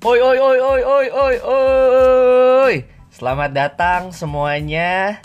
[0.00, 2.74] Oi oi oi oi oi oi oi.
[3.12, 5.20] Selamat datang semuanya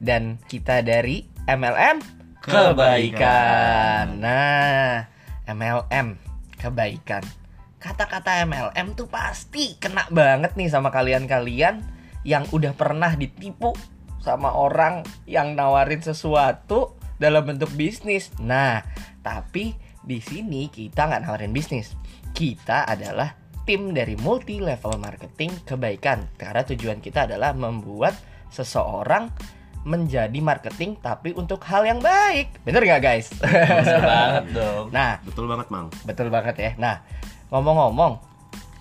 [0.00, 2.00] dan kita dari MLM
[2.40, 4.16] Kebaikan.
[4.16, 5.04] Nah,
[5.44, 6.16] MLM
[6.56, 7.28] Kebaikan.
[7.76, 11.84] Kata-kata MLM tuh pasti kena banget nih sama kalian-kalian
[12.24, 13.76] yang udah pernah ditipu
[14.24, 18.32] sama orang yang nawarin sesuatu dalam bentuk bisnis.
[18.40, 18.80] Nah,
[19.20, 21.92] tapi di sini kita nggak nawarin bisnis.
[22.32, 26.24] Kita adalah tim dari multi level marketing kebaikan.
[26.38, 28.14] Karena tujuan kita adalah membuat
[28.48, 29.28] seseorang
[29.86, 32.62] menjadi marketing tapi untuk hal yang baik.
[32.66, 33.30] Bener nggak guys?
[34.10, 34.90] Banget dong.
[34.90, 35.90] nah Betul banget, Mang.
[36.02, 36.70] betul banget ya.
[36.78, 36.96] Nah
[37.54, 38.18] ngomong-ngomong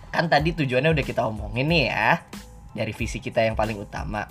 [0.09, 2.23] kan tadi tujuannya udah kita omongin nih ya
[2.73, 4.25] dari visi kita yang paling utama.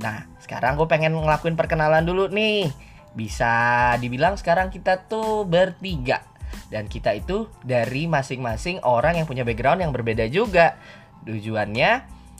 [0.00, 2.68] Nah sekarang gue pengen ngelakuin perkenalan dulu nih.
[3.12, 6.31] Bisa dibilang sekarang kita tuh bertiga
[6.72, 10.80] dan kita itu dari masing-masing orang yang punya background yang berbeda juga.
[11.28, 11.90] Tujuannya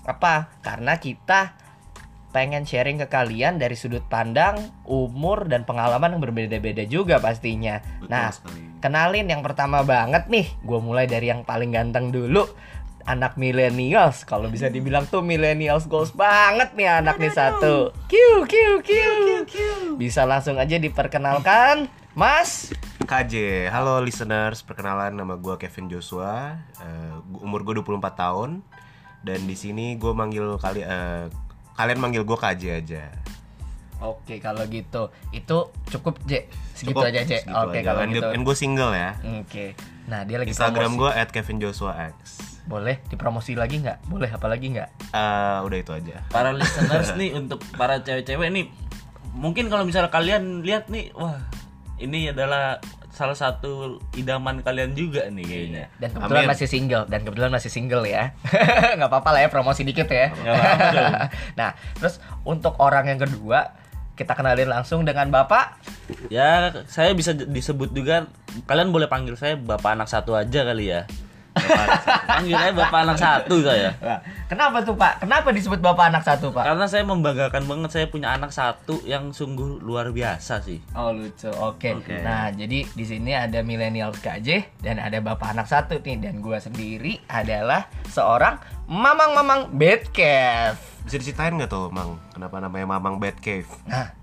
[0.08, 0.56] apa?
[0.64, 1.61] Karena kita
[2.33, 4.56] pengen sharing ke kalian dari sudut pandang
[4.88, 7.84] umur dan pengalaman yang berbeda-beda juga pastinya.
[8.00, 8.80] Betul nah sekali.
[8.80, 10.48] kenalin yang pertama banget nih.
[10.64, 12.48] Gue mulai dari yang paling ganteng dulu.
[13.05, 14.25] Anak millennials.
[14.25, 17.92] Kalau bisa dibilang tuh millennials goals banget nih anak nih satu.
[18.08, 18.14] Q
[18.48, 18.91] Q Q
[20.00, 22.72] bisa langsung aja diperkenalkan Mas
[23.12, 26.56] KJ, halo listeners, perkenalan nama gue Kevin Joshua,
[27.28, 28.64] gua- umur gue 24 tahun,
[29.20, 31.28] dan di sini gue manggil kali, eh,
[31.77, 33.12] kalian manggil gue KJ aja.
[34.00, 35.12] Oke kalau gitu.
[35.28, 36.48] Itu cukup J.
[36.72, 37.44] Segitu Cukup, aja J.
[37.52, 37.92] Oke aja.
[37.92, 38.28] kalau And- gitu.
[38.32, 39.12] And gue single ya.
[39.44, 39.76] Oke.
[40.08, 42.16] Nah dia lagi Instagram gue @kevinjoshuax.
[42.64, 44.08] boleh dipromosi lagi nggak?
[44.08, 44.88] Boleh apa lagi nggak?
[45.12, 46.16] Eh, udah itu aja.
[46.32, 48.72] Para listeners nih untuk para cewek-cewek nih
[49.36, 51.36] mungkin kalau misalnya kalian lihat nih wah
[52.00, 52.82] ini adalah
[53.12, 55.84] salah satu idaman kalian juga nih kayaknya.
[56.00, 56.52] dan kebetulan Amin.
[56.56, 58.32] masih single dan kebetulan masih single ya
[58.97, 60.32] nggak apa-apa lah ya promosi dikit ya
[61.60, 63.76] nah terus untuk orang yang kedua
[64.16, 65.76] kita kenalin langsung dengan bapak
[66.28, 68.28] Ya, saya bisa disebut juga
[68.69, 71.08] kalian boleh panggil saya bapak anak satu aja kali ya.
[71.62, 72.27] Bapak anak satu.
[72.28, 73.91] Panggil saya bapak anak satu saya.
[74.03, 74.19] Nah,
[74.50, 78.34] kenapa tuh pak kenapa disebut bapak anak satu pak Karena saya membanggakan banget saya punya
[78.34, 80.83] anak satu yang sungguh luar biasa sih.
[80.99, 82.03] Oh lucu, oke.
[82.03, 82.21] Oke.
[82.21, 86.59] Nah jadi di sini ada milenial KJ dan ada bapak anak satu nih dan gua
[86.59, 88.59] sendiri adalah seorang
[88.91, 90.93] mamang-mamang bed cave.
[91.03, 92.19] Bisa diceritain nggak tuh, Mang?
[92.31, 93.67] Kenapa namanya Mamang Bad Cave?
[93.91, 94.15] Nah,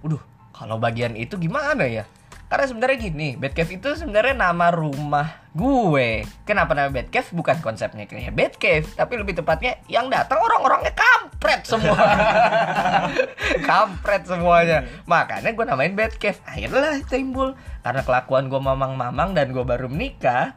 [0.00, 0.20] udah
[0.56, 2.08] kalau bagian itu gimana ya?
[2.46, 6.22] Karena sebenarnya gini, bed cave itu sebenarnya nama rumah gue.
[6.46, 7.26] Kenapa nama bed cave?
[7.34, 11.98] Bukan konsepnya kayak bed cave, tapi lebih tepatnya yang datang orang-orangnya kampret semua.
[13.70, 14.86] kampret semuanya.
[15.10, 16.38] Makanya gue namain bed cave.
[16.46, 20.54] Akhirnya lah timbul karena kelakuan gue mamang-mamang dan gue baru menikah.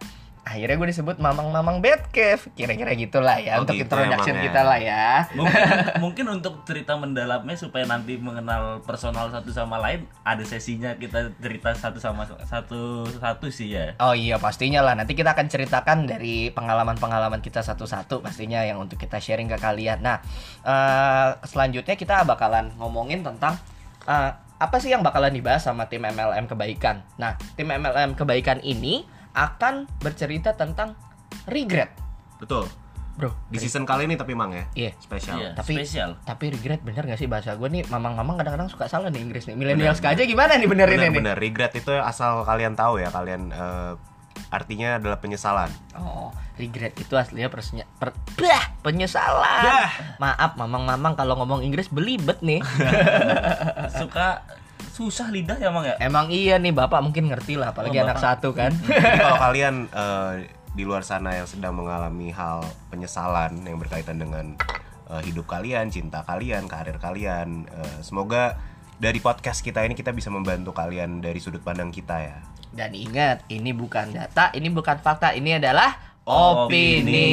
[0.50, 2.42] Akhirnya gue disebut mamang-mamang bed cave.
[2.52, 4.46] Kira-kira gitulah ya Oh, untuk gitu introduction emang ya.
[4.50, 5.06] kita lah ya.
[5.38, 5.62] mungkin
[6.04, 11.70] mungkin untuk cerita mendalamnya supaya nanti mengenal personal satu sama lain ada sesinya kita cerita
[11.72, 16.50] satu sama satu satu sih ya Oh iya pastinya lah nanti kita akan ceritakan dari
[16.50, 20.02] pengalaman-pengalaman kita satu-satu pastinya yang untuk kita sharing ke kalian.
[20.02, 20.18] Nah
[20.64, 23.54] eh, selanjutnya kita bakalan ngomongin tentang
[24.06, 27.06] eh, apa sih yang bakalan dibahas sama tim MLM Kebaikan.
[27.16, 29.06] Nah tim MLM Kebaikan ini
[29.40, 31.00] akan bercerita tentang
[31.48, 31.96] regret,
[32.44, 32.68] Betul.
[33.16, 33.32] bro.
[33.48, 34.68] Di season kali ini tapi Mang ya.
[34.76, 34.92] Iya.
[35.00, 35.36] Spesial.
[35.40, 39.08] Iya, Tapi spesial tapi regret bener gak sih bahasa gue nih mamang-mamang kadang-kadang suka salah
[39.12, 39.56] nih Inggris nih.
[39.56, 41.04] Millennials aja gimana nih benerin ini?
[41.08, 43.94] Bener-bener regret itu asal kalian tahu ya, kalian eh,
[44.50, 45.70] artinya adalah penyesalan.
[46.00, 49.64] Oh, regret itu aslinya persenya, per, bah, penyesalan.
[49.64, 49.92] Bah.
[50.18, 52.64] Maaf, mamang-mamang kalau ngomong Inggris belibet nih.
[54.00, 54.44] suka
[55.00, 58.20] susah lidah ya mang ya Emang iya nih bapak mungkin ngerti lah, apalagi Oh, anak
[58.20, 58.28] Bapak.
[58.36, 58.76] satu kan.
[58.76, 60.34] Jadi kalau kalian eh,
[60.70, 62.60] di luar sana yang sedang mengalami hal
[62.92, 64.60] penyesalan yang berkaitan dengan
[65.08, 68.60] eh, hidup kalian, cinta kalian, karir kalian, eh, semoga
[69.00, 72.38] dari podcast kita ini kita bisa membantu kalian dari sudut pandang kita ya.
[72.70, 77.02] Dan ingat, ini bukan data, ini bukan fakta, ini adalah opini.
[77.10, 77.30] Opini.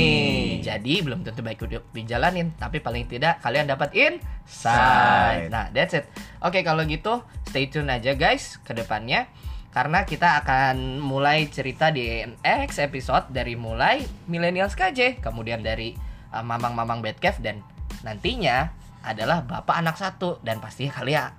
[0.64, 5.52] Jadi belum tentu baik untuk dijalanin, tapi paling tidak kalian dapat insight.
[5.52, 6.08] Nah, that's it.
[6.40, 9.28] Oke, kalau gitu stay tune aja guys ke depannya.
[9.76, 15.92] Karena kita akan mulai cerita di next episode dari mulai Millennials KJ, kemudian dari
[16.32, 17.60] uh, Mamang-Mamang Bad Cave dan
[18.00, 18.72] nantinya
[19.04, 21.30] adalah Bapak anak satu dan pasti kalian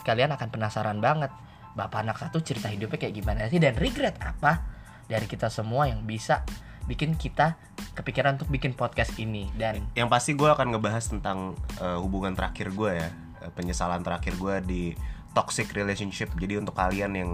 [0.00, 1.28] kalian akan penasaran banget
[1.76, 4.64] Bapak anak satu cerita hidupnya kayak gimana sih dan regret apa
[5.04, 6.42] dari kita semua yang bisa
[6.90, 7.54] bikin kita
[7.94, 12.74] kepikiran untuk bikin podcast ini dan Yang pasti gue akan ngebahas tentang eh, hubungan terakhir
[12.74, 13.08] gue ya,
[13.46, 14.82] eh, penyesalan terakhir gue di
[15.30, 16.34] toxic relationship.
[16.34, 17.30] Jadi untuk kalian yang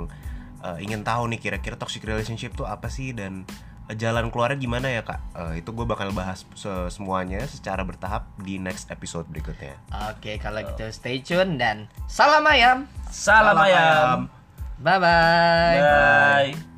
[0.60, 3.48] eh, ingin tahu nih kira-kira toxic relationship tuh apa sih dan
[3.94, 5.20] jalan keluarnya gimana ya kak?
[5.38, 9.78] Eh, itu gue bakal bahas se- semuanya secara bertahap di next episode berikutnya.
[10.10, 12.90] Oke, kalau gitu stay tune dan salam ayam.
[13.14, 14.26] Salam, ayam.
[14.82, 15.80] Bye bye.
[15.80, 16.75] Bye.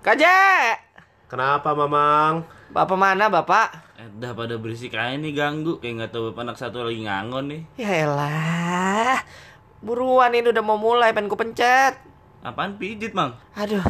[0.00, 0.80] Kaje.
[1.28, 2.48] Kenapa mamang?
[2.72, 3.68] Bapak mana, Bapak?
[4.00, 7.52] Eh, dah pada berisik aja nih ganggu kayak nggak tahu bapak anak satu lagi ngangon
[7.52, 7.62] nih.
[7.76, 9.20] Ya elah.
[9.84, 12.00] Buruan ini udah mau mulai pengen ku pencet.
[12.40, 13.36] Apaan pijit mang?
[13.52, 13.84] Aduh.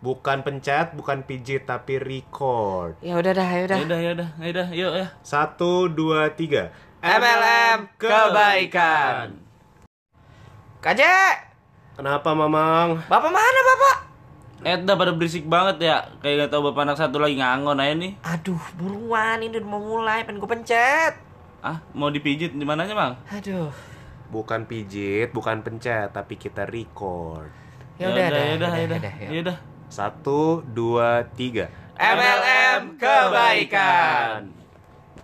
[0.00, 2.96] Bukan pencet, bukan pijit, tapi record.
[3.04, 3.78] Ya udah dah, ya udah.
[3.84, 5.06] Yaudah yaudah yaudah yuk ya.
[5.20, 6.72] Satu, dua, tiga.
[7.04, 9.36] MLM kebaikan.
[10.80, 11.44] Kaje.
[11.92, 13.04] Kenapa mamang?
[13.04, 14.07] Bapak mana, Bapak?
[14.66, 17.94] Eh dah pada berisik banget ya kayak nggak tahu bapak anak satu lagi ngangon aja
[17.94, 18.12] nih.
[18.26, 21.14] Aduh, buruan ini udah mau mulai pengen ku pencet.
[21.62, 23.14] Ah mau dipijit di mananya mang?
[23.30, 23.70] Aduh.
[24.28, 27.48] Bukan pijit, bukan pencet, tapi kita record.
[27.96, 29.30] Ya udah, dah, yaudah, yaudah, yaudah, yaudah, yuk.
[29.40, 29.58] yaudah.
[29.88, 31.72] Satu, dua, tiga.
[31.96, 34.57] MLM kebaikan.